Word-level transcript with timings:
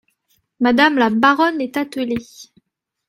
Madame 0.61 0.95
la 0.97 1.11
baronne 1.11 1.61
est 1.61 1.77
attelée!… 1.77 2.25